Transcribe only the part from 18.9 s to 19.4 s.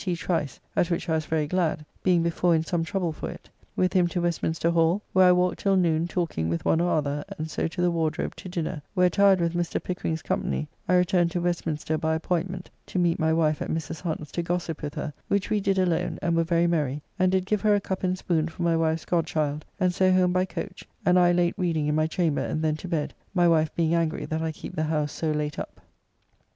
god